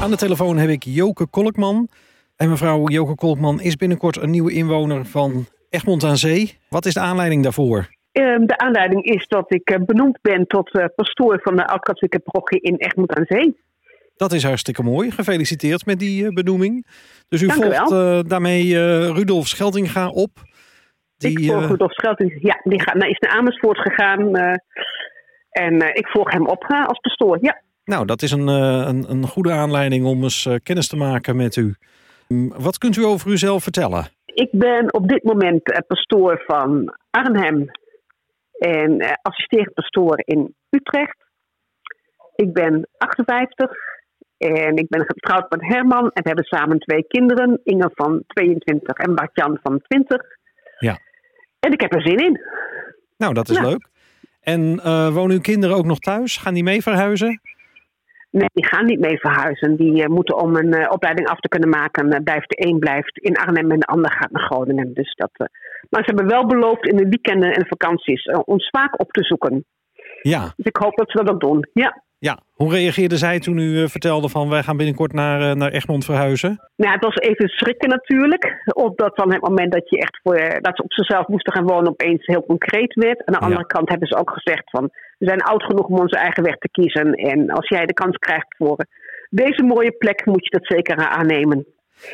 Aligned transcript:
Aan 0.00 0.10
de 0.10 0.16
telefoon 0.16 0.56
heb 0.56 0.68
ik 0.68 0.84
Joke 0.84 1.26
Kolkman. 1.26 1.88
En 2.36 2.48
mevrouw 2.48 2.88
Joke 2.88 3.14
Kolkman 3.14 3.60
is 3.60 3.76
binnenkort 3.76 4.16
een 4.16 4.30
nieuwe 4.30 4.52
inwoner 4.52 5.04
van 5.04 5.46
Egmond 5.70 6.04
aan 6.04 6.16
Zee. 6.16 6.58
Wat 6.68 6.86
is 6.86 6.94
de 6.94 7.00
aanleiding 7.00 7.42
daarvoor? 7.42 7.88
Ehm, 8.12 8.46
de 8.46 8.58
aanleiding 8.58 9.04
is 9.04 9.28
dat 9.28 9.54
ik 9.54 9.70
eh, 9.70 9.84
benoemd 9.86 10.18
ben 10.22 10.46
tot 10.46 10.74
uh, 10.74 10.84
pastoor 10.94 11.40
van 11.42 11.56
de 11.56 11.66
Oud-Katholieke 11.66 12.18
parochie 12.18 12.60
in 12.60 12.76
Egmond 12.76 13.14
aan 13.14 13.24
Zee. 13.28 13.56
Dat 14.16 14.32
is 14.32 14.42
hartstikke 14.42 14.82
mooi. 14.82 15.10
Gefeliciteerd 15.10 15.86
met 15.86 15.98
die 15.98 16.24
uh, 16.24 16.28
benoeming. 16.28 16.86
Dus 17.28 17.42
u 17.42 17.46
Dank 17.46 17.64
u 17.64 17.74
volgt 17.74 18.28
daarmee 18.28 18.78
Rudolf 19.12 19.46
Scheldinga 19.46 20.08
op. 20.08 20.30
Die, 21.16 21.40
ik 21.40 21.46
volg 21.50 21.68
Rudolf 21.68 21.92
Scheldinga. 21.92 22.36
Ja, 22.40 22.60
die 22.62 22.82
gaat, 22.82 22.94
nou, 22.94 23.10
is 23.10 23.18
naar 23.18 23.30
Amersfoort 23.30 23.78
gegaan. 23.78 24.36
en 25.50 25.94
ik 25.94 26.06
volg 26.06 26.32
hem 26.32 26.46
op 26.46 26.64
als 26.64 26.98
pastoor, 26.98 27.38
ja. 27.40 27.64
Nou, 27.86 28.06
dat 28.06 28.22
is 28.22 28.30
een, 28.30 28.48
een, 28.48 29.10
een 29.10 29.26
goede 29.26 29.52
aanleiding 29.52 30.04
om 30.04 30.22
eens 30.22 30.48
kennis 30.62 30.88
te 30.88 30.96
maken 30.96 31.36
met 31.36 31.56
u. 31.56 31.74
Wat 32.56 32.78
kunt 32.78 32.96
u 32.96 33.04
over 33.04 33.30
uzelf 33.30 33.62
vertellen? 33.62 34.06
Ik 34.24 34.48
ben 34.52 34.94
op 34.94 35.08
dit 35.08 35.22
moment 35.22 35.84
pastoor 35.86 36.42
van 36.46 36.94
Arnhem 37.10 37.70
en 38.58 39.18
assisterend 39.22 39.74
pastoor 39.74 40.22
in 40.24 40.54
Utrecht. 40.70 41.16
Ik 42.34 42.52
ben 42.52 42.88
58 42.96 43.70
en 44.38 44.76
ik 44.76 44.88
ben 44.88 45.04
getrouwd 45.04 45.50
met 45.50 45.62
Herman 45.62 46.10
en 46.10 46.22
we 46.22 46.28
hebben 46.28 46.44
samen 46.44 46.78
twee 46.78 47.06
kinderen. 47.06 47.60
Inge 47.64 47.90
van 47.94 48.22
22 48.26 48.96
en 48.96 49.14
Bartjan 49.14 49.58
van 49.62 49.80
20. 49.88 50.22
Ja. 50.78 50.98
En 51.60 51.72
ik 51.72 51.80
heb 51.80 51.94
er 51.94 52.02
zin 52.02 52.18
in. 52.18 52.40
Nou, 53.16 53.34
dat 53.34 53.48
is 53.48 53.60
leuk. 53.60 53.88
En 54.40 54.60
uh, 54.60 55.14
wonen 55.14 55.36
uw 55.36 55.40
kinderen 55.40 55.76
ook 55.76 55.84
nog 55.84 55.98
thuis? 55.98 56.36
Gaan 56.36 56.54
die 56.54 56.62
mee 56.62 56.82
verhuizen? 56.82 57.40
Nee, 58.38 58.48
die 58.52 58.66
gaan 58.66 58.84
niet 58.84 59.00
mee 59.00 59.18
verhuizen. 59.18 59.76
Die 59.76 60.02
uh, 60.02 60.06
moeten 60.06 60.36
om 60.36 60.56
een 60.56 60.74
uh, 60.74 60.86
opleiding 60.90 61.28
af 61.28 61.40
te 61.40 61.48
kunnen 61.48 61.68
maken. 61.68 62.12
Uh, 62.12 62.18
blijft 62.24 62.48
de 62.48 62.66
een 62.66 62.78
blijft 62.78 63.18
in 63.18 63.36
Arnhem 63.36 63.70
en 63.70 63.78
de 63.78 63.86
ander 63.86 64.12
gaat 64.12 64.30
naar 64.30 64.42
Groningen. 64.42 64.94
Dus 64.94 65.14
dat, 65.14 65.30
maar 65.90 66.04
ze 66.04 66.12
hebben 66.14 66.26
wel 66.26 66.46
beloofd 66.46 66.88
in 66.88 66.96
de 66.96 67.08
weekenden 67.08 67.52
en 67.52 67.66
vakanties 67.66 68.24
ons 68.44 68.68
vaak 68.70 69.00
op 69.00 69.10
te 69.10 69.24
zoeken. 69.24 69.64
Ja. 70.22 70.52
Dus 70.56 70.66
ik 70.66 70.76
hoop 70.76 70.96
dat 70.96 71.10
ze 71.10 71.24
dat 71.24 71.34
ook 71.34 71.40
doen. 71.40 71.68
Ja. 71.72 72.04
Ja, 72.26 72.38
hoe 72.52 72.70
reageerde 72.70 73.16
zij 73.16 73.38
toen 73.40 73.58
u 73.58 73.88
vertelde 73.88 74.28
van 74.28 74.48
wij 74.48 74.62
gaan 74.62 74.76
binnenkort 74.76 75.12
naar, 75.12 75.56
naar 75.56 75.70
Egmond 75.72 76.04
verhuizen? 76.04 76.60
Nou, 76.76 76.92
het 76.92 77.04
was 77.04 77.14
even 77.14 77.48
schrikken 77.48 77.88
natuurlijk. 77.88 78.62
Omdat 78.74 79.14
van 79.14 79.32
het 79.32 79.42
moment 79.42 79.72
dat 79.72 79.90
je 79.90 79.98
echt 79.98 80.20
voor 80.22 80.36
dat 80.60 80.76
ze 80.76 80.82
op 80.82 80.92
zichzelf 80.92 81.26
moesten 81.26 81.52
gaan 81.52 81.66
wonen 81.66 81.90
opeens 81.90 82.26
heel 82.26 82.46
concreet 82.46 82.94
werd. 82.94 83.24
Aan 83.24 83.34
de 83.34 83.40
andere 83.40 83.60
ja. 83.60 83.74
kant 83.74 83.88
hebben 83.88 84.08
ze 84.08 84.16
ook 84.16 84.30
gezegd 84.30 84.70
van 84.70 84.90
we 85.18 85.26
zijn 85.26 85.40
oud 85.40 85.62
genoeg 85.62 85.86
om 85.86 85.98
onze 85.98 86.16
eigen 86.16 86.42
weg 86.42 86.56
te 86.56 86.68
kiezen. 86.70 87.12
En 87.12 87.50
als 87.50 87.68
jij 87.68 87.86
de 87.86 87.94
kans 87.94 88.16
krijgt 88.16 88.56
voor 88.56 88.86
deze 89.30 89.62
mooie 89.62 89.92
plek, 89.92 90.26
moet 90.26 90.44
je 90.44 90.50
dat 90.50 90.66
zeker 90.66 90.96
aannemen. 90.96 91.66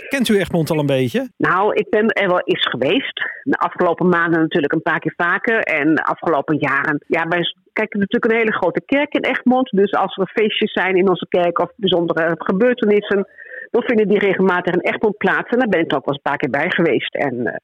Kent 0.08 0.28
u 0.28 0.38
Egmond 0.38 0.70
al 0.70 0.78
een 0.78 0.86
beetje? 0.86 1.28
Nou, 1.36 1.74
ik 1.74 1.91
ben 1.91 2.06
er 2.06 2.28
wel 2.28 2.41
eens 2.41 2.69
geweest. 2.69 3.22
De 3.42 3.56
afgelopen 3.56 4.08
maanden 4.08 4.41
natuurlijk 4.41 4.72
een 4.72 4.82
paar 4.82 4.98
keer 4.98 5.14
vaker. 5.16 5.58
En 5.58 5.94
de 5.94 6.04
afgelopen 6.04 6.56
jaren. 6.58 7.04
Ja, 7.06 7.24
wij 7.73 7.84
kijken 7.84 8.01
natuurlijk 8.01 8.33
een 8.33 8.39
hele 8.39 8.59
grote 8.61 8.83
kerk 8.84 9.15
in 9.15 9.25
Egmond. 9.25 9.70
Dus 9.70 9.92
als 9.92 10.17
er 10.17 10.31
feestjes 10.34 10.73
zijn 10.73 10.97
in 10.97 11.09
onze 11.09 11.27
kerk 11.28 11.59
of 11.59 11.70
bijzondere 11.77 12.34
gebeurtenissen. 12.39 13.28
dan 13.70 13.83
vinden 13.83 14.09
die 14.09 14.19
regelmatig 14.19 14.75
in 14.75 14.81
Egmond 14.81 15.17
plaats. 15.17 15.51
En 15.51 15.59
daar 15.59 15.69
ben 15.69 15.81
ik 15.81 15.95
ook 15.95 16.05
wel 16.05 16.15
eens 16.15 16.17
een 16.17 16.31
paar 16.31 16.37
keer 16.37 16.50
bij 16.50 16.70
geweest. 16.70 17.15
En 17.15 17.34
uh, 17.34 17.55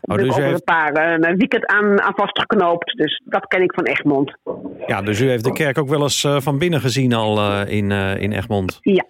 Oh, 0.00 0.16
dus 0.16 0.28
ook 0.28 0.36
heeft... 0.36 0.52
een 0.52 0.74
paar 0.74 1.18
uh, 1.20 1.36
weekend 1.36 1.66
aan, 1.66 2.00
aan 2.00 2.12
vastgeknoopt. 2.16 2.96
Dus 2.96 3.22
dat 3.24 3.46
ken 3.46 3.62
ik 3.62 3.74
van 3.74 3.84
Egmond. 3.84 4.38
Ja, 4.86 5.02
dus 5.02 5.20
u 5.20 5.28
heeft 5.28 5.44
de 5.44 5.52
kerk 5.52 5.78
ook 5.78 5.88
wel 5.88 6.02
eens 6.02 6.24
uh, 6.24 6.40
van 6.40 6.58
binnen 6.58 6.80
gezien 6.80 7.12
al 7.12 7.62
in, 7.66 7.90
in 7.90 8.32
Egmond? 8.32 8.78
Ja. 8.80 9.04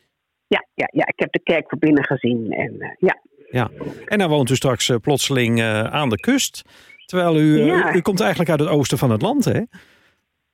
Ja, 0.46 0.66
ja, 0.74 0.88
ja, 0.92 1.06
ik 1.06 1.18
heb 1.18 1.32
de 1.32 1.42
kerk 1.42 1.68
van 1.68 1.78
binnen 1.78 2.04
gezien. 2.04 2.52
En, 2.52 2.96
ja. 2.98 3.20
Ja. 3.50 3.70
en 4.04 4.18
dan 4.18 4.28
woont 4.28 4.50
u 4.50 4.54
straks 4.54 4.92
plotseling 5.00 5.62
aan 5.90 6.08
de 6.08 6.20
kust. 6.20 6.62
Terwijl 7.04 7.36
u, 7.36 7.64
ja. 7.64 7.92
u, 7.92 7.96
u 7.96 8.00
komt 8.00 8.20
eigenlijk 8.20 8.50
uit 8.50 8.60
het 8.60 8.68
oosten 8.68 8.98
van 8.98 9.10
het 9.10 9.22
land, 9.22 9.44
hè? 9.44 9.60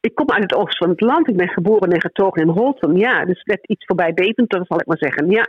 Ik 0.00 0.14
kom 0.14 0.30
uit 0.30 0.42
het 0.42 0.54
oosten 0.54 0.78
van 0.78 0.88
het 0.88 1.00
land. 1.00 1.28
Ik 1.28 1.36
ben 1.36 1.48
geboren 1.48 1.90
en 1.90 2.00
getogen 2.00 2.42
in 2.42 2.48
Holten. 2.48 2.96
Ja, 2.96 3.24
dus 3.24 3.42
net 3.42 3.60
iets 3.62 3.84
voorbij 3.86 4.12
Deventer, 4.12 4.64
zal 4.68 4.80
ik 4.80 4.86
maar 4.86 4.98
zeggen. 4.98 5.30
Ja, 5.30 5.46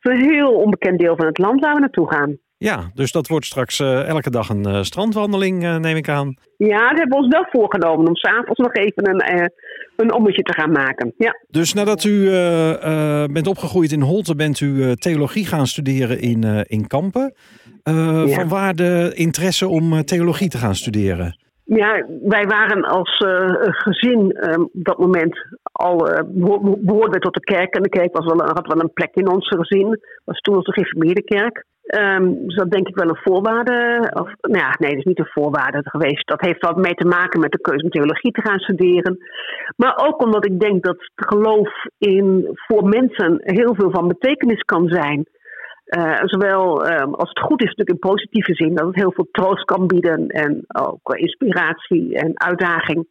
het 0.00 0.12
is 0.12 0.18
een 0.18 0.30
heel 0.30 0.52
onbekend 0.52 0.98
deel 0.98 1.16
van 1.16 1.26
het 1.26 1.38
land 1.38 1.60
waar 1.60 1.74
we 1.74 1.80
naartoe 1.80 2.12
gaan. 2.12 2.38
Ja, 2.56 2.90
dus 2.94 3.12
dat 3.12 3.28
wordt 3.28 3.46
straks 3.46 3.78
uh, 3.78 4.08
elke 4.08 4.30
dag 4.30 4.48
een 4.48 4.68
uh, 4.68 4.82
strandwandeling, 4.82 5.62
uh, 5.62 5.76
neem 5.76 5.96
ik 5.96 6.08
aan. 6.08 6.36
Ja, 6.56 6.88
dat 6.88 6.98
hebben 6.98 7.18
we 7.18 7.24
ons 7.24 7.32
wel 7.34 7.46
voorgenomen 7.50 8.08
om 8.08 8.16
s'avonds 8.16 8.60
nog 8.60 8.74
even 8.74 9.08
een, 9.08 9.50
een 9.96 10.12
ommetje 10.12 10.42
te 10.42 10.52
gaan 10.52 10.72
maken. 10.72 11.14
Ja. 11.16 11.38
Dus 11.48 11.72
nadat 11.72 12.04
u 12.04 12.30
bent 13.32 13.46
opgegroeid 13.46 13.92
in 13.92 14.00
Holte, 14.00 14.34
bent 14.34 14.60
u 14.60 14.94
theologie 14.94 15.46
gaan 15.46 15.66
studeren 15.66 16.20
in, 16.20 16.64
in 16.66 16.86
Kampen. 16.86 17.34
Ja. 17.82 18.26
Vanwaar 18.26 18.74
de 18.74 19.12
interesse 19.14 19.68
om 19.68 20.04
theologie 20.04 20.48
te 20.48 20.58
gaan 20.58 20.74
studeren? 20.74 21.43
Ja, 21.64 22.06
wij 22.22 22.44
waren 22.44 22.84
als 22.84 23.20
uh, 23.26 23.54
gezin 23.58 24.36
uh, 24.36 24.58
op 24.58 24.70
dat 24.72 24.98
moment 24.98 25.38
al 25.62 26.10
uh, 26.10 26.18
behoorden 26.78 27.20
tot 27.20 27.34
de 27.34 27.40
kerk. 27.40 27.74
En 27.74 27.82
de 27.82 27.88
kerk 27.88 28.16
was 28.16 28.24
wel, 28.24 28.46
had 28.46 28.66
wel 28.66 28.80
een 28.80 28.92
plek 28.92 29.14
in 29.14 29.28
ons 29.28 29.48
gezin. 29.48 30.00
was 30.24 30.40
toen 30.40 30.56
onze 30.56 30.72
gereformeerde 30.72 31.22
kerk. 31.22 31.64
Um, 31.84 32.46
dus 32.46 32.56
dat 32.56 32.70
denk 32.70 32.88
ik 32.88 32.94
wel 32.94 33.08
een 33.08 33.22
voorwaarde. 33.22 34.10
Of, 34.14 34.32
nou 34.40 34.64
ja, 34.64 34.74
nee, 34.78 34.90
dat 34.90 34.98
is 34.98 35.04
niet 35.04 35.18
een 35.18 35.32
voorwaarde 35.32 35.80
geweest. 35.82 36.26
Dat 36.26 36.40
heeft 36.40 36.66
wat 36.66 36.76
mee 36.76 36.94
te 36.94 37.06
maken 37.06 37.40
met 37.40 37.52
de 37.52 37.60
keuze 37.60 37.84
om 37.84 37.90
theologie 37.90 38.32
te 38.32 38.40
gaan 38.40 38.58
studeren. 38.58 39.18
Maar 39.76 40.06
ook 40.06 40.22
omdat 40.22 40.44
ik 40.46 40.60
denk 40.60 40.84
dat 40.84 40.96
het 40.96 41.28
geloof 41.28 41.68
in 41.98 42.48
voor 42.52 42.88
mensen 42.88 43.40
heel 43.42 43.74
veel 43.74 43.90
van 43.90 44.08
betekenis 44.08 44.60
kan 44.60 44.88
zijn. 44.88 45.26
Uh, 45.84 46.20
zowel 46.24 46.86
uh, 46.86 47.12
als 47.12 47.28
het 47.28 47.40
goed 47.40 47.62
is, 47.62 47.68
natuurlijk 47.68 47.90
in 47.90 48.10
positieve 48.10 48.54
zin, 48.54 48.74
dat 48.74 48.86
het 48.86 48.94
heel 48.94 49.12
veel 49.12 49.28
troost 49.30 49.64
kan 49.64 49.86
bieden 49.86 50.28
en 50.28 50.64
ook 50.66 51.14
inspiratie 51.14 52.14
en 52.16 52.40
uitdaging. 52.40 53.06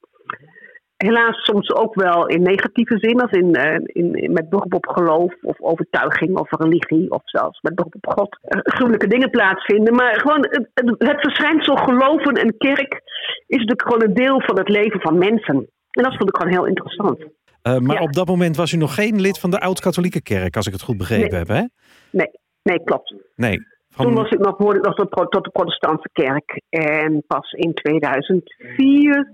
Helaas 0.98 1.44
soms 1.44 1.74
ook 1.74 1.96
wel 1.96 2.28
in 2.28 2.42
negatieve 2.42 2.98
zin, 2.98 3.22
als 3.22 3.32
in, 3.32 3.58
uh, 3.58 3.74
in, 3.84 4.14
in, 4.14 4.32
met 4.32 4.50
beroep 4.50 4.74
op 4.74 4.88
geloof 4.88 5.34
of 5.42 5.62
overtuiging 5.62 6.38
of 6.38 6.50
religie 6.50 7.12
of 7.12 7.22
zelfs 7.24 7.62
met 7.62 7.76
beroep 7.76 7.96
op 7.96 8.14
God 8.18 8.38
gruwelijke 8.50 9.08
dingen 9.08 9.30
plaatsvinden. 9.30 9.96
Maar 9.96 10.20
gewoon 10.20 10.48
het, 10.50 10.70
het, 10.74 10.96
het 10.98 11.22
verschijnsel 11.22 11.76
geloven 11.76 12.34
en 12.34 12.58
kerk 12.58 13.02
is 13.48 13.58
natuurlijk 13.58 13.88
gewoon 13.88 14.04
een 14.04 14.14
deel 14.14 14.42
van 14.42 14.58
het 14.58 14.70
leven 14.70 15.00
van 15.00 15.18
mensen. 15.18 15.56
En 15.92 16.04
dat 16.04 16.16
vond 16.18 16.30
ik 16.30 16.38
gewoon 16.38 16.54
heel 16.54 16.66
interessant. 16.66 17.20
maar 17.62 17.96
ja. 17.96 18.02
op 18.02 18.14
dat 18.14 18.28
moment 18.28 18.56
was 18.56 18.72
u 18.72 18.78
nog 18.78 18.96
geen 18.96 19.22
lid 19.22 19.40
van 19.40 19.52
de 19.52 19.60
Oud-Katholieke 19.60 20.22
Kerk, 20.22 20.56
als 20.56 20.68
ik 20.68 20.74
het 20.74 20.82
goed 20.82 20.98
begrepen 20.98 21.30
nee. 21.30 21.40
heb, 21.40 21.48
hè? 21.48 21.64
Nee, 22.10 22.30
Nee, 22.64 22.84
klopt. 22.84 23.16
Nee. 23.36 23.60
Van... 23.90 24.06
Toen 24.06 24.16
was 24.16 24.30
ik 24.30 24.40
nog, 24.40 24.58
hoorde 24.58 24.80
ik 24.80 24.86
nog 24.86 24.96
tot, 24.96 25.32
tot 25.32 25.44
de 25.44 25.50
protestantse 25.50 26.10
kerk. 26.12 26.62
En 26.70 27.24
pas 27.28 27.52
in 27.52 27.74
2004 27.74 29.34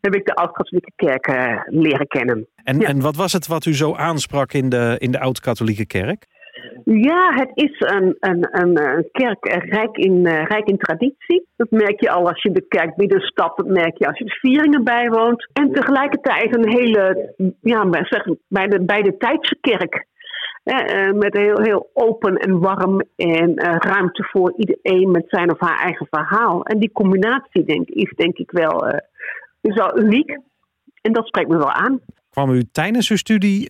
heb 0.00 0.14
ik 0.14 0.26
de 0.26 0.34
Oud-Katholieke 0.34 0.92
Kerk 0.96 1.26
uh, 1.26 1.60
leren 1.66 2.06
kennen. 2.06 2.48
En, 2.64 2.80
ja. 2.80 2.88
en 2.88 3.00
wat 3.00 3.16
was 3.16 3.32
het 3.32 3.46
wat 3.46 3.64
u 3.64 3.74
zo 3.74 3.94
aansprak 3.94 4.52
in 4.52 4.68
de, 4.68 4.96
in 4.98 5.10
de 5.10 5.20
Oud-Katholieke 5.20 5.86
Kerk? 5.86 6.26
Ja, 6.84 7.32
het 7.34 7.50
is 7.54 7.74
een, 7.78 8.16
een, 8.20 8.48
een, 8.50 8.82
een 8.82 9.08
kerk 9.12 9.44
rijk 9.64 9.96
in, 9.96 10.26
uh, 10.26 10.44
rijk 10.44 10.68
in 10.68 10.76
traditie. 10.76 11.46
Dat 11.56 11.70
merk 11.70 12.00
je 12.00 12.10
al 12.10 12.28
als 12.28 12.42
je 12.42 12.52
de 12.52 12.66
kerk 12.68 12.96
binnenstapt. 12.96 13.56
Dat 13.56 13.66
merk 13.66 13.98
je 13.98 14.06
als 14.06 14.18
je 14.18 14.24
de 14.24 14.38
vieringen 14.40 14.84
bijwoont. 14.84 15.48
En 15.52 15.72
tegelijkertijd 15.72 16.56
een 16.56 16.68
hele, 16.68 17.34
ja, 17.60 17.88
zeg, 17.90 18.24
bij 18.48 18.66
de, 18.66 18.84
bij 18.84 19.02
de 19.02 19.16
tijdse 19.16 19.56
kerk. 19.60 20.06
Uh, 20.64 21.12
met 21.12 21.34
heel, 21.34 21.60
heel 21.60 21.90
open 21.92 22.36
en 22.36 22.60
warm 22.60 23.02
en 23.16 23.50
uh, 23.50 23.76
ruimte 23.78 24.28
voor 24.30 24.54
iedereen 24.56 25.10
met 25.10 25.24
zijn 25.26 25.50
of 25.50 25.60
haar 25.60 25.78
eigen 25.78 26.06
verhaal. 26.10 26.64
En 26.64 26.78
die 26.78 26.92
combinatie 26.92 27.64
denk, 27.64 27.88
is 27.88 28.12
denk 28.16 28.36
ik 28.36 28.50
wel, 28.50 28.86
uh, 28.86 28.98
is 29.60 29.74
wel 29.74 29.98
uniek. 29.98 30.38
En 31.00 31.12
dat 31.12 31.26
spreekt 31.26 31.48
me 31.48 31.56
wel 31.56 31.70
aan. 31.70 32.00
Kwam 32.30 32.50
u 32.50 32.62
tijdens 32.72 33.10
uw 33.10 33.16
studie 33.16 33.68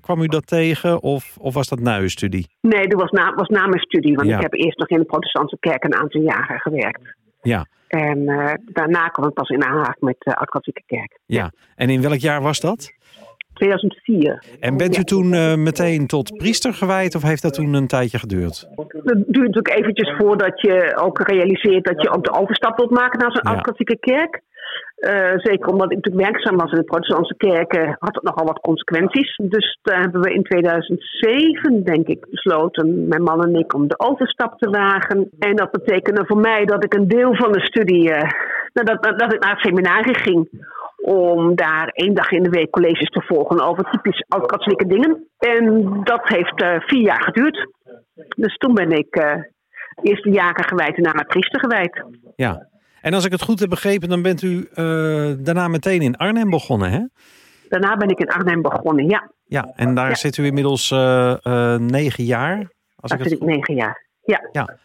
kwam 0.00 0.20
u 0.20 0.26
dat 0.26 0.46
tegen 0.46 1.02
of, 1.02 1.36
of 1.40 1.54
was 1.54 1.68
dat 1.68 1.80
na 1.80 1.98
uw 1.98 2.08
studie? 2.08 2.46
Nee, 2.60 2.86
dat 2.86 3.00
was 3.00 3.10
na, 3.10 3.34
was 3.34 3.48
na 3.48 3.66
mijn 3.66 3.80
studie. 3.80 4.14
Want 4.14 4.28
ja. 4.28 4.36
ik 4.36 4.42
heb 4.42 4.52
eerst 4.52 4.78
nog 4.78 4.88
in 4.88 4.98
de 4.98 5.04
protestantse 5.04 5.56
kerk 5.60 5.84
een 5.84 5.94
aantal 5.94 6.20
jaren 6.20 6.60
gewerkt. 6.60 7.16
Ja. 7.42 7.66
En 7.88 8.24
daarna 8.64 9.08
kwam 9.08 9.28
ik 9.28 9.34
pas 9.34 9.48
in 9.48 9.64
aanraking 9.64 10.00
met 10.00 10.16
de 10.18 10.36
Oud-Katholieke 10.36 10.82
Kerk. 10.86 11.18
Ja. 11.26 11.52
En 11.74 11.90
in 11.90 12.02
welk 12.02 12.18
jaar 12.18 12.42
was 12.42 12.60
dat? 12.60 12.92
2004. 13.56 14.42
En 14.60 14.76
bent 14.76 14.96
u 14.96 15.02
toen 15.02 15.32
uh, 15.32 15.54
meteen 15.54 16.06
tot 16.06 16.36
priester 16.36 16.72
gewijd 16.74 17.14
of 17.14 17.22
heeft 17.22 17.42
dat 17.42 17.54
toen 17.54 17.74
een 17.74 17.86
tijdje 17.86 18.18
geduurd? 18.18 18.68
Het 18.76 19.24
duurt 19.26 19.54
natuurlijk 19.54 19.78
eventjes 19.78 20.14
voordat 20.18 20.60
je 20.60 20.96
ook 20.96 21.18
realiseert 21.18 21.84
dat 21.84 22.02
je 22.02 22.10
ook 22.10 22.24
de 22.24 22.38
overstap 22.40 22.76
wilt 22.76 22.90
maken 22.90 23.18
naar 23.18 23.32
zo'n 23.32 23.74
ja. 23.76 23.96
kerk. 24.00 24.42
Uh, 24.96 25.32
zeker 25.36 25.68
omdat 25.68 25.90
ik 25.90 25.96
natuurlijk 25.96 26.30
werkzaam 26.30 26.56
was 26.56 26.70
in 26.72 26.78
de 26.78 26.84
protestantse 26.84 27.36
kerken, 27.36 27.96
had 27.98 28.14
het 28.14 28.22
nogal 28.22 28.46
wat 28.46 28.60
consequenties. 28.60 29.36
Dus 29.36 29.78
daar 29.82 30.00
hebben 30.00 30.20
we 30.20 30.34
in 30.34 30.42
2007, 30.42 31.84
denk 31.84 32.06
ik, 32.06 32.26
besloten, 32.30 33.08
mijn 33.08 33.22
man 33.22 33.44
en 33.44 33.54
ik, 33.54 33.74
om 33.74 33.88
de 33.88 33.98
overstap 33.98 34.58
te 34.58 34.70
wagen. 34.70 35.28
En 35.38 35.56
dat 35.56 35.70
betekende 35.70 36.26
voor 36.26 36.40
mij 36.40 36.64
dat 36.64 36.84
ik 36.84 36.94
een 36.94 37.08
deel 37.08 37.34
van 37.34 37.52
de 37.52 37.60
studie, 37.60 38.10
uh, 38.10 38.20
dat, 38.72 38.86
dat, 38.86 39.18
dat 39.18 39.32
ik 39.32 39.42
naar 39.42 39.52
het 39.52 39.60
seminarie 39.60 40.18
ging 40.18 40.48
om 41.06 41.54
daar 41.54 41.88
één 41.88 42.14
dag 42.14 42.30
in 42.30 42.42
de 42.42 42.48
week 42.48 42.70
colleges 42.70 43.08
te 43.08 43.22
volgen 43.26 43.60
over 43.60 43.90
typisch 43.90 44.24
oud-katholieke 44.28 44.86
dingen. 44.86 45.28
En 45.38 45.84
dat 46.04 46.28
heeft 46.28 46.62
uh, 46.62 46.80
vier 46.80 47.02
jaar 47.02 47.22
geduurd. 47.22 47.68
Dus 48.36 48.56
toen 48.56 48.74
ben 48.74 48.90
ik 48.90 49.16
uh, 49.16 49.32
eerst 50.02 50.22
de 50.22 50.30
jaren 50.30 50.64
gewijd 50.64 50.96
en 50.96 51.02
daarna 51.02 51.22
priester 51.22 51.60
gewijd. 51.60 52.04
Ja, 52.36 52.68
en 53.00 53.14
als 53.14 53.24
ik 53.24 53.32
het 53.32 53.42
goed 53.42 53.60
heb 53.60 53.68
begrepen, 53.68 54.08
dan 54.08 54.22
bent 54.22 54.42
u 54.42 54.68
uh, 54.74 55.32
daarna 55.38 55.68
meteen 55.68 56.00
in 56.00 56.16
Arnhem 56.16 56.50
begonnen, 56.50 56.90
hè? 56.90 57.00
Daarna 57.68 57.96
ben 57.96 58.08
ik 58.08 58.18
in 58.18 58.28
Arnhem 58.28 58.62
begonnen, 58.62 59.08
ja. 59.08 59.30
Ja, 59.44 59.72
en 59.74 59.94
daar 59.94 60.08
ja. 60.08 60.14
zit 60.14 60.36
u 60.36 60.44
inmiddels 60.44 60.90
negen 61.78 62.24
jaar. 62.24 62.58
Als 62.96 63.10
daar 63.10 63.20
ik 63.20 63.28
zit 63.28 63.40
ik 63.40 63.46
negen 63.46 63.74
jaar, 63.74 64.06
ja. 64.22 64.48
ja. 64.52 64.78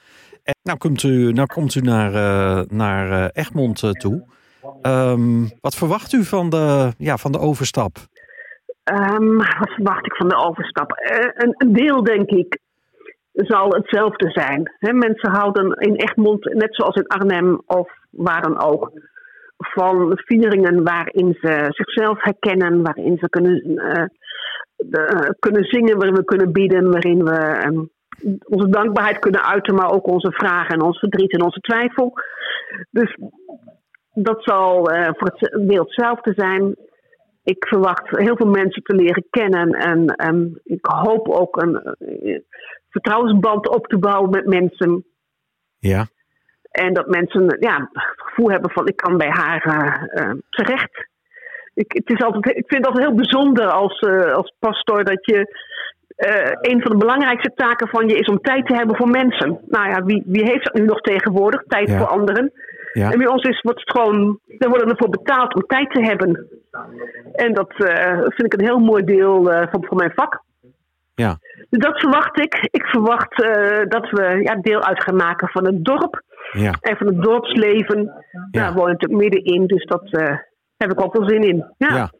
En 0.43 0.55
nou 0.63 0.77
komt 0.77 1.03
u, 1.03 1.31
nou 1.31 1.47
komt 1.47 1.75
u 1.75 1.79
naar, 1.79 2.11
naar 2.67 3.29
Egmond 3.29 3.99
toe. 3.99 4.29
Um, 4.81 5.49
wat 5.59 5.75
verwacht 5.75 6.13
u 6.13 6.23
van 6.23 6.49
de, 6.49 6.93
ja, 6.97 7.17
van 7.17 7.31
de 7.31 7.39
overstap? 7.39 7.97
Um, 8.83 9.37
wat 9.37 9.71
verwacht 9.75 10.05
ik 10.05 10.15
van 10.15 10.27
de 10.27 10.35
overstap? 10.35 10.91
Uh, 10.91 11.29
een, 11.33 11.73
deel, 11.73 12.03
denk 12.03 12.29
ik, 12.29 12.59
zal 13.33 13.69
hetzelfde 13.69 14.29
zijn. 14.29 14.71
Mensen 14.79 15.31
houden 15.31 15.71
in 15.71 15.95
Egmond, 15.95 16.53
net 16.53 16.75
zoals 16.75 16.95
in 16.95 17.07
Arnhem 17.07 17.61
of 17.65 17.89
waar 18.09 18.41
dan 18.41 18.61
ook, 18.61 18.91
van 19.57 20.11
vieringen 20.15 20.83
waarin 20.83 21.37
ze 21.41 21.65
zichzelf 21.69 22.23
herkennen, 22.23 22.81
waarin 22.81 23.17
ze 23.17 23.29
kunnen, 23.29 23.67
uh, 23.67 24.05
de, 24.75 25.35
kunnen 25.39 25.63
zingen, 25.63 25.97
waarin 25.97 26.15
we 26.15 26.23
kunnen 26.23 26.51
bieden, 26.51 26.91
waarin 26.91 27.23
we 27.23 27.63
um, 27.65 27.89
onze 28.47 28.69
dankbaarheid 28.69 29.19
kunnen 29.19 29.43
uiten, 29.43 29.75
maar 29.75 29.91
ook 29.91 30.07
onze 30.07 30.31
vragen 30.31 30.75
en 30.75 30.81
ons 30.81 30.99
verdriet 30.99 31.31
en 31.31 31.43
onze 31.43 31.59
twijfel. 31.59 32.13
Dus 32.89 33.17
dat 34.13 34.43
zal 34.43 34.93
uh, 34.93 35.09
voor 35.17 35.31
het 35.33 35.65
weer 35.67 35.79
hetzelfde 35.79 36.33
zijn. 36.35 36.75
Ik 37.43 37.67
verwacht 37.67 38.09
heel 38.09 38.35
veel 38.35 38.49
mensen 38.49 38.83
te 38.83 38.95
leren 38.95 39.25
kennen 39.29 39.71
en 40.15 40.59
ik 40.63 40.85
hoop 40.85 41.29
ook 41.29 41.61
een 41.61 41.95
uh, 41.99 42.39
vertrouwensband 42.89 43.69
op 43.69 43.87
te 43.87 43.97
bouwen 43.97 44.29
met 44.29 44.45
mensen. 44.45 45.05
Ja. 45.79 46.07
En 46.71 46.93
dat 46.93 47.07
mensen 47.07 47.57
ja, 47.59 47.89
het 47.93 48.21
gevoel 48.21 48.49
hebben 48.49 48.71
van 48.71 48.87
ik 48.87 48.95
kan 48.95 49.17
bij 49.17 49.29
haar 49.29 49.65
uh, 50.13 50.31
terecht. 50.49 51.09
Ik, 51.73 51.91
het 51.91 52.09
is 52.09 52.23
altijd, 52.23 52.57
ik 52.57 52.67
vind 52.67 52.85
het 52.85 52.87
altijd 52.87 53.05
heel 53.05 53.15
bijzonder 53.15 53.65
als, 53.65 54.01
als 54.33 54.55
pastor 54.59 55.03
dat 55.03 55.25
je 55.25 55.69
een 56.61 56.81
van 56.81 56.91
de 56.91 56.97
belangrijkste 56.97 57.51
taken 57.55 57.87
van 57.87 58.07
je 58.07 58.15
is 58.15 58.27
om 58.27 58.41
tijd 58.41 58.67
te 58.67 58.75
hebben 58.75 58.95
voor 58.95 59.09
mensen. 59.09 59.59
Nou 59.67 59.89
ja, 59.89 60.03
wie, 60.03 60.23
wie 60.25 60.43
heeft 60.43 60.63
dat 60.63 60.73
nu 60.73 60.85
nog 60.85 61.01
tegenwoordig? 61.01 61.63
Tijd 61.67 61.89
ja. 61.89 61.97
voor 61.97 62.07
anderen. 62.07 62.51
Ja. 62.93 63.11
En 63.11 63.17
bij 63.17 63.27
ons 63.27 63.43
is, 63.43 63.61
wordt 63.61 63.79
het 63.79 63.91
gewoon, 63.91 64.39
we 64.45 64.67
worden 64.67 64.89
ervoor 64.89 65.09
betaald 65.09 65.55
om 65.55 65.63
tijd 65.67 65.91
te 65.91 66.01
hebben. 66.01 66.47
En 67.33 67.53
dat 67.53 67.73
uh, 67.77 68.19
vind 68.21 68.53
ik 68.53 68.53
een 68.53 68.65
heel 68.65 68.79
mooi 68.79 69.03
deel 69.03 69.51
uh, 69.51 69.61
van, 69.71 69.83
van 69.83 69.97
mijn 69.97 70.11
vak. 70.15 70.43
Ja. 71.15 71.37
Dus 71.69 71.79
dat 71.79 71.99
verwacht 71.99 72.39
ik. 72.39 72.67
Ik 72.71 72.85
verwacht 72.85 73.43
uh, 73.43 73.85
dat 73.87 74.09
we 74.09 74.39
ja, 74.43 74.55
deel 74.55 74.83
uit 74.83 75.03
gaan 75.03 75.15
maken 75.15 75.47
van 75.47 75.65
het 75.65 75.85
dorp. 75.85 76.23
Ja. 76.51 76.73
En 76.81 76.97
van 76.97 77.07
het 77.07 77.21
dorpsleven. 77.21 78.11
Ja. 78.31 78.47
Daar 78.51 78.73
woon 78.73 78.91
ik 78.91 79.01
natuurlijk 79.01 79.21
middenin, 79.21 79.67
dus 79.67 79.85
dat 79.85 80.09
heb 80.77 80.91
ik 80.91 81.01
ook 81.01 81.17
wel 81.17 81.29
zin 81.29 81.43
in. 81.43 81.65
Ja. 81.77 81.95
ja. 81.95 82.11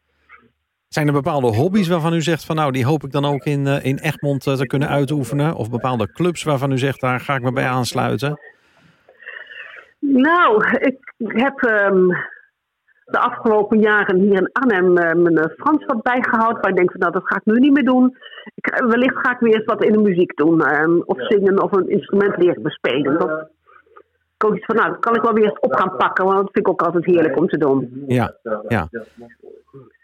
Zijn 0.87 1.07
er 1.07 1.13
bepaalde 1.13 1.47
hobby's 1.47 1.87
waarvan 1.87 2.13
u 2.13 2.21
zegt 2.21 2.45
van 2.45 2.55
nou 2.55 2.71
die 2.71 2.85
hoop 2.85 3.03
ik 3.03 3.11
dan 3.11 3.25
ook 3.25 3.43
in, 3.43 3.67
in 3.67 3.97
Egmond 3.97 4.41
te 4.41 4.67
kunnen 4.67 4.89
uitoefenen? 4.89 5.55
Of 5.55 5.69
bepaalde 5.69 6.11
clubs 6.11 6.43
waarvan 6.43 6.71
u 6.71 6.77
zegt 6.77 7.01
daar 7.01 7.19
ga 7.19 7.35
ik 7.35 7.41
me 7.41 7.51
bij 7.51 7.67
aansluiten? 7.67 8.39
Nou, 10.01 10.63
ik 10.77 10.97
heb 11.17 11.61
um, 11.61 12.07
de 13.05 13.19
afgelopen 13.19 13.79
jaren 13.79 14.19
hier 14.19 14.37
in 14.37 14.49
Arnhem 14.51 14.97
uh, 14.97 15.33
mijn 15.33 15.53
Frans 15.57 15.85
wat 15.85 16.01
bijgehouden. 16.01 16.61
Waar 16.61 16.71
ik 16.71 16.77
denk 16.77 16.91
van 16.91 16.99
nou, 16.99 17.11
dat 17.11 17.27
ga 17.27 17.35
ik 17.35 17.45
nu 17.45 17.59
niet 17.59 17.73
meer 17.73 17.85
doen. 17.85 18.17
Ik, 18.55 18.83
wellicht 18.87 19.17
ga 19.17 19.31
ik 19.31 19.39
weer 19.39 19.55
eens 19.55 19.65
wat 19.65 19.83
in 19.83 19.91
de 19.91 19.99
muziek 19.99 20.35
doen. 20.35 20.81
Um, 20.81 21.03
of 21.05 21.27
zingen 21.27 21.63
of 21.63 21.71
een 21.71 21.89
instrument 21.89 22.37
leren 22.37 22.61
bespelen. 22.61 23.19
Dat, 23.19 23.49
ik 24.35 24.45
ook 24.45 24.55
iets 24.55 24.65
van, 24.65 24.75
nou, 24.75 24.89
dat 24.89 24.99
kan 24.99 25.15
ik 25.15 25.21
wel 25.21 25.33
weer 25.33 25.43
eens 25.43 25.59
op 25.59 25.75
gaan 25.75 25.95
pakken. 25.97 26.25
Want 26.25 26.37
dat 26.37 26.51
vind 26.51 26.67
ik 26.67 26.71
ook 26.71 26.81
altijd 26.81 27.05
heerlijk 27.05 27.37
om 27.37 27.47
te 27.47 27.57
doen. 27.57 28.03
Ja, 28.07 28.35
ja. 28.67 28.89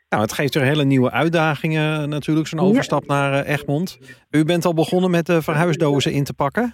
Nou, 0.09 0.21
het 0.21 0.33
geeft 0.33 0.55
er 0.55 0.61
hele 0.61 0.83
nieuwe 0.83 1.11
uitdagingen 1.11 2.09
natuurlijk, 2.09 2.47
zo'n 2.47 2.59
overstap 2.59 3.03
ja. 3.05 3.13
naar 3.13 3.33
uh, 3.33 3.49
Egmond. 3.49 3.99
U 4.29 4.45
bent 4.45 4.65
al 4.65 4.73
begonnen 4.73 5.11
met 5.11 5.25
de 5.25 5.41
verhuisdozen 5.41 6.11
in 6.11 6.23
te 6.23 6.33
pakken? 6.33 6.73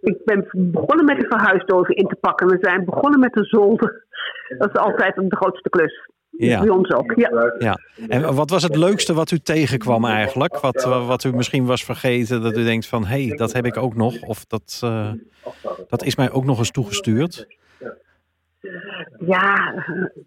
Ik 0.00 0.24
ben 0.24 0.48
begonnen 0.52 1.04
met 1.04 1.20
de 1.20 1.26
verhuisdozen 1.28 1.94
in 1.94 2.06
te 2.06 2.16
pakken. 2.20 2.46
We 2.46 2.58
zijn 2.60 2.84
begonnen 2.84 3.20
met 3.20 3.32
de 3.32 3.44
zolder. 3.44 4.06
Dat 4.58 4.68
is 4.68 4.80
altijd 4.80 5.14
de 5.14 5.36
grootste 5.36 5.68
klus. 5.68 6.06
Ja. 6.30 6.60
Bij 6.60 6.68
ons 6.68 6.92
ook. 6.92 7.12
Ja. 7.16 7.54
ja. 7.58 7.78
En 8.08 8.34
wat 8.34 8.50
was 8.50 8.62
het 8.62 8.76
leukste 8.76 9.14
wat 9.14 9.30
u 9.30 9.38
tegenkwam 9.38 10.04
eigenlijk? 10.04 10.60
Wat, 10.60 10.84
wat 10.84 11.24
u 11.24 11.32
misschien 11.32 11.66
was 11.66 11.84
vergeten, 11.84 12.42
dat 12.42 12.56
u 12.56 12.64
denkt 12.64 12.86
van... 12.86 13.04
hé, 13.04 13.26
hey, 13.26 13.36
dat 13.36 13.52
heb 13.52 13.64
ik 13.64 13.76
ook 13.76 13.94
nog. 13.94 14.22
Of 14.22 14.44
dat, 14.44 14.80
uh, 14.84 15.12
dat 15.88 16.02
is 16.02 16.16
mij 16.16 16.30
ook 16.30 16.44
nog 16.44 16.58
eens 16.58 16.70
toegestuurd. 16.70 17.46
Ja, 19.18 19.74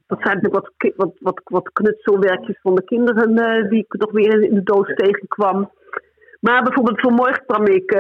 dat 0.08 0.20
zijn 0.22 0.36
natuurlijk 0.36 0.54
wat, 0.54 0.94
wat, 0.96 1.12
wat, 1.20 1.42
wat 1.44 1.70
knutselwerkjes 1.74 2.60
van 2.62 2.76
de 2.76 2.84
kinderen... 2.84 3.32
Uh, 3.32 3.70
die 3.70 3.80
ik 3.80 3.94
nog 4.00 4.12
weer 4.12 4.44
in 4.44 4.54
de 4.54 4.64
doos 4.64 4.94
tegenkwam. 4.96 5.72
Maar 6.42 6.64
bijvoorbeeld 6.64 7.00
vanmorgen 7.00 7.46
kwam 7.46 7.68
ik 7.68 7.94
uh, 7.94 8.00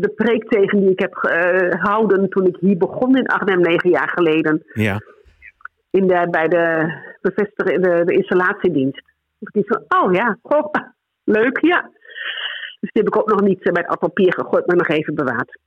de 0.00 0.12
preek 0.14 0.48
tegen 0.48 0.80
die 0.80 0.90
ik 0.90 1.00
heb 1.00 1.14
gehouden 1.14 2.28
toen 2.28 2.46
ik 2.46 2.56
hier 2.60 2.76
begon 2.76 3.16
in 3.16 3.26
Arnhem 3.26 3.60
negen 3.60 3.90
jaar 3.90 4.08
geleden. 4.08 4.62
Ja. 4.72 5.00
In 5.90 6.06
de, 6.06 6.28
bij 6.30 6.48
de 6.48 6.92
de, 7.20 8.02
de 8.04 8.14
installatiedienst. 8.14 9.02
Ik 9.38 9.64
van, 9.66 9.84
oh 9.88 10.12
ja, 10.12 10.38
oh, 10.42 10.72
leuk, 11.38 11.60
ja. 11.60 11.90
Dus 12.80 12.92
die 12.92 13.02
heb 13.02 13.06
ik 13.06 13.16
ook 13.16 13.28
nog 13.28 13.40
niet 13.40 13.62
bij 13.62 13.84
het 13.86 13.98
papier 13.98 14.32
gegooid, 14.32 14.66
maar 14.66 14.76
nog 14.76 14.88
even 14.88 15.14
bewaard. 15.14 15.58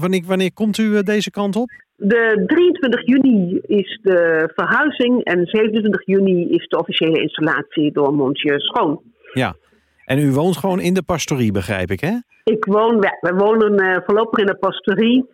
Wanneer, 0.00 0.22
wanneer 0.26 0.52
komt 0.52 0.78
u 0.78 1.02
deze 1.02 1.30
kant 1.30 1.56
op? 1.56 1.70
De 1.96 2.42
23 2.46 3.06
juni 3.06 3.60
is 3.62 3.98
de 4.02 4.50
verhuizing 4.54 5.24
en 5.24 5.46
27 5.46 6.06
juni 6.06 6.50
is 6.50 6.68
de 6.68 6.78
officiële 6.78 7.20
installatie 7.20 7.92
door 7.92 8.14
Montje 8.14 8.60
Schoon. 8.60 9.02
Ja, 9.32 9.54
en 10.08 10.18
u 10.18 10.32
woont 10.32 10.56
gewoon 10.56 10.80
in 10.80 10.94
de 10.94 11.02
pastorie, 11.02 11.52
begrijp 11.52 11.90
ik, 11.90 12.00
hè? 12.00 12.14
Ik 12.44 12.64
woon, 12.64 12.96
ja, 13.00 13.16
we 13.20 13.34
wonen 13.34 13.82
uh, 13.82 13.96
voorlopig 14.04 14.38
in 14.38 14.46
de 14.46 14.56
pastorie. 14.56 15.24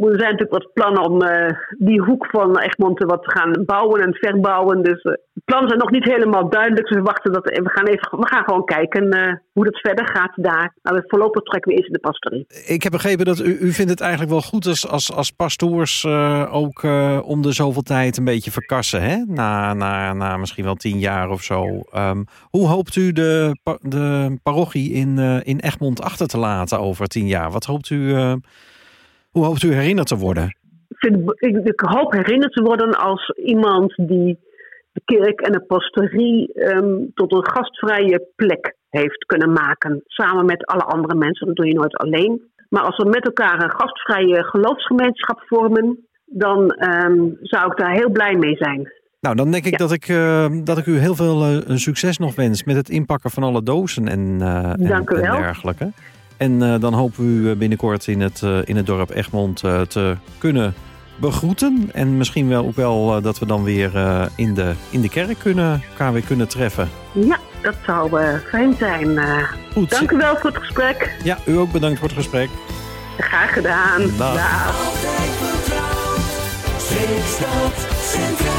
Er 0.00 0.20
zijn 0.20 0.30
natuurlijk 0.30 0.62
wat 0.62 0.72
plannen 0.72 1.10
om 1.10 1.22
uh, 1.22 1.48
die 1.78 2.00
hoek 2.00 2.26
van 2.30 2.58
Egmond 2.58 2.98
wat 2.98 3.22
te 3.22 3.30
gaan 3.30 3.64
bouwen 3.64 4.00
en 4.00 4.14
verbouwen. 4.14 4.82
Dus 4.82 5.04
uh, 5.04 5.12
de 5.32 5.42
plannen 5.44 5.68
zijn 5.68 5.80
nog 5.80 5.90
niet 5.90 6.04
helemaal 6.04 6.50
duidelijk. 6.50 6.88
We 6.88 7.02
wachten 7.02 7.32
dat 7.32 7.44
we 7.44 7.70
gaan, 7.70 7.86
even, 7.86 8.18
we 8.18 8.28
gaan 8.28 8.44
gewoon 8.44 8.64
kijken 8.64 9.42
hoe 9.52 9.64
dat 9.64 9.80
verder 9.80 10.08
gaat 10.08 10.32
daar. 10.36 10.74
Maar 10.82 10.94
we 10.94 11.04
voorlopig 11.06 11.42
trekken 11.42 11.70
we 11.70 11.76
eerst 11.76 11.88
in 11.88 11.92
de 11.92 12.08
pastorie. 12.08 12.46
Ik 12.66 12.82
heb 12.82 12.92
begrepen 12.92 13.24
dat 13.24 13.40
u, 13.40 13.58
u 13.60 13.72
vindt 13.72 13.90
het 13.90 14.00
eigenlijk 14.00 14.30
wel 14.30 14.42
goed 14.42 14.66
als, 14.66 14.88
als, 14.88 15.12
als 15.12 15.30
pastoors 15.30 16.06
ook 16.50 16.82
om 17.24 17.42
de 17.42 17.52
zoveel 17.52 17.82
tijd 17.82 18.16
een 18.16 18.24
beetje 18.24 18.50
verkassen. 18.50 19.02
Hè? 19.02 19.16
Na, 19.26 19.74
na, 19.74 20.12
na 20.12 20.36
misschien 20.36 20.64
wel 20.64 20.74
tien 20.74 20.98
jaar 20.98 21.30
of 21.30 21.42
zo. 21.42 21.82
Um, 21.94 22.24
hoe 22.50 22.66
hoopt 22.66 22.96
u 22.96 23.12
de, 23.12 23.58
de 23.80 24.38
parochie 24.42 24.92
in, 24.92 25.18
in 25.42 25.60
Egmond 25.60 26.02
achter 26.02 26.26
te 26.26 26.38
laten 26.38 26.80
over 26.80 27.06
tien 27.06 27.26
jaar? 27.26 27.50
Wat 27.50 27.64
hoopt 27.64 27.90
u... 27.90 28.14
Hoe 29.36 29.44
hoopt 29.44 29.62
u 29.62 29.72
herinnerd 29.72 30.06
te 30.06 30.16
worden? 30.16 30.56
Ik, 31.38 31.80
hoop 31.80 32.12
herinnerd 32.12 32.52
te 32.52 32.62
worden 32.62 32.98
als 32.98 33.32
iemand 33.44 33.94
die 33.96 34.38
de 34.92 35.00
kerk 35.04 35.40
en 35.40 35.52
de 35.52 35.64
pastorie 35.66 36.50
um, 36.54 37.10
tot 37.14 37.32
een 37.32 37.50
gastvrije 37.50 38.26
plek 38.36 38.76
heeft 38.88 39.24
kunnen 39.24 39.52
maken. 39.52 40.02
Samen 40.06 40.44
met 40.44 40.66
alle 40.66 40.82
andere 40.82 41.14
mensen. 41.14 41.46
Dat 41.46 41.56
doe 41.56 41.66
je 41.66 41.74
nooit 41.74 41.96
alleen. 41.96 42.42
Maar 42.68 42.82
als 42.82 42.96
we 42.96 43.08
met 43.08 43.24
elkaar 43.24 43.62
een 43.62 43.70
gastvrije 43.70 44.44
geloofsgemeenschap 44.44 45.42
vormen, 45.46 45.98
dan 46.24 46.58
um, 46.60 47.36
zou 47.40 47.70
ik 47.70 47.76
daar 47.78 47.92
heel 47.92 48.10
blij 48.10 48.34
mee 48.34 48.56
zijn. 48.56 48.92
Nou, 49.20 49.36
dan 49.36 49.50
denk 49.50 49.64
ik 49.64 49.70
ja. 49.70 49.78
dat, 49.78 49.92
ik, 49.92 50.08
uh, 50.08 50.46
dat 50.64 50.78
ik 50.78 50.86
u 50.86 50.98
heel 50.98 51.14
veel 51.14 51.50
uh, 51.50 51.76
succes 51.76 52.18
nog 52.18 52.34
wens 52.34 52.64
met 52.64 52.76
het 52.76 52.88
inpakken 52.88 53.30
van 53.30 53.42
alle 53.42 53.62
dozen 53.62 54.08
en, 54.08 54.20
uh, 54.20 54.88
Dank 54.88 55.10
en, 55.10 55.18
u 55.18 55.20
wel. 55.20 55.34
en 55.34 55.42
dergelijke. 55.42 55.92
En 56.36 56.62
uh, 56.62 56.74
dan 56.80 56.94
hopen 56.94 57.42
we 57.42 57.50
u 57.50 57.54
binnenkort 57.54 58.06
in 58.06 58.20
het, 58.20 58.40
uh, 58.44 58.58
in 58.64 58.76
het 58.76 58.86
dorp 58.86 59.10
Egmond 59.10 59.62
uh, 59.62 59.80
te 59.80 60.16
kunnen 60.38 60.74
begroeten. 61.16 61.90
En 61.92 62.16
misschien 62.16 62.48
wel 62.48 62.66
ook 62.66 62.76
wel 62.76 63.20
dat 63.22 63.38
we 63.38 63.46
dan 63.46 63.64
weer 63.64 63.90
in, 64.36 64.54
de, 64.54 64.72
in 64.90 65.00
de 65.00 65.08
kerk 65.08 65.38
kunnen, 65.38 65.82
elkaar 65.90 66.12
weer 66.12 66.22
kunnen 66.22 66.48
treffen. 66.48 66.88
Ja, 67.12 67.38
dat 67.62 67.74
zou 67.86 68.20
fijn 68.50 68.74
zijn. 68.78 69.18
Goed. 69.72 69.90
Dank 69.90 70.10
u 70.10 70.16
wel 70.16 70.36
voor 70.36 70.50
het 70.50 70.58
gesprek. 70.58 71.16
Ja, 71.22 71.38
u 71.46 71.56
ook 71.58 71.72
bedankt 71.72 71.98
voor 71.98 72.08
het 72.08 72.16
gesprek. 72.16 72.48
Graag 73.18 73.52
gedaan. 73.52 74.00
Dag. 74.18 74.34
Dag. 74.34 74.74
Centraal. 78.00 78.55